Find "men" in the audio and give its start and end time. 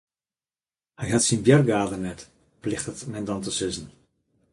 3.11-3.25